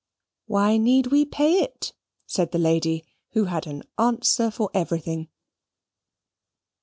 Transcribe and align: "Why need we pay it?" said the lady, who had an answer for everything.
"Why 0.47 0.77
need 0.77 1.11
we 1.11 1.25
pay 1.25 1.61
it?" 1.61 1.93
said 2.25 2.51
the 2.51 2.57
lady, 2.57 3.05
who 3.33 3.43
had 3.45 3.67
an 3.67 3.83
answer 3.99 4.49
for 4.49 4.71
everything. 4.73 5.29